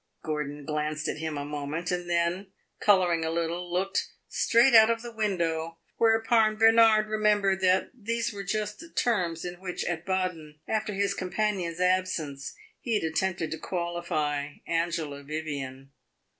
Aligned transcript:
Gordon 0.23 0.65
glanced 0.65 1.07
at 1.07 1.19
him 1.19 1.37
a 1.37 1.45
moment, 1.45 1.91
and 1.91 2.09
then, 2.09 2.47
coloring 2.79 3.23
a 3.23 3.29
little, 3.29 3.71
looked 3.71 4.07
straight 4.27 4.73
out 4.73 4.89
of 4.89 5.03
the 5.03 5.13
window; 5.13 5.77
whereupon 5.97 6.55
Bernard 6.57 7.05
remembered 7.05 7.61
that 7.61 7.91
these 7.93 8.33
were 8.33 8.41
just 8.43 8.79
the 8.79 8.89
terms 8.89 9.45
in 9.45 9.61
which, 9.61 9.85
at 9.85 10.03
Baden, 10.03 10.59
after 10.67 10.93
his 10.95 11.13
companion's 11.13 11.79
absence, 11.79 12.55
he 12.79 12.95
had 12.95 13.03
attempted 13.03 13.51
to 13.51 13.59
qualify 13.59 14.53
Angela 14.65 15.21
Vivian. 15.21 15.91